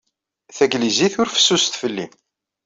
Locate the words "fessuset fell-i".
1.33-2.07